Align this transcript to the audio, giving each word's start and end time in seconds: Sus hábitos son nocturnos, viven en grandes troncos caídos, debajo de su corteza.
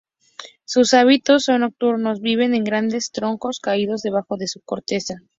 Sus 0.65 0.95
hábitos 0.95 1.43
son 1.43 1.61
nocturnos, 1.61 2.21
viven 2.21 2.55
en 2.55 2.63
grandes 2.63 3.11
troncos 3.11 3.59
caídos, 3.59 4.01
debajo 4.01 4.35
de 4.35 4.47
su 4.47 4.59
corteza. 4.61 5.19